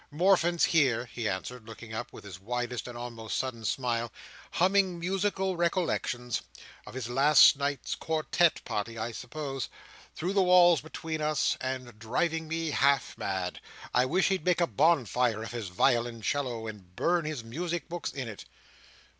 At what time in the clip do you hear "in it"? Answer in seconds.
18.11-18.45